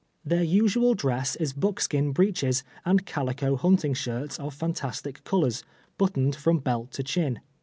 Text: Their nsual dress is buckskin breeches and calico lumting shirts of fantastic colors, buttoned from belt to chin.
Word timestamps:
Their 0.25 0.43
nsual 0.43 0.97
dress 0.97 1.35
is 1.35 1.53
buckskin 1.53 2.11
breeches 2.11 2.63
and 2.85 3.05
calico 3.05 3.55
lumting 3.63 3.93
shirts 3.95 4.39
of 4.39 4.51
fantastic 4.55 5.23
colors, 5.25 5.63
buttoned 5.99 6.35
from 6.35 6.57
belt 6.57 6.89
to 6.93 7.03
chin. 7.03 7.39